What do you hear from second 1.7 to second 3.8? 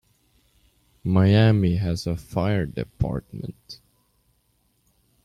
has a fire department.